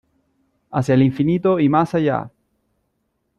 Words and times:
¡Hacia 0.71 0.95
el 0.95 1.03
infinito 1.03 1.59
y 1.59 1.69
más 1.69 1.93
allá! 1.93 2.31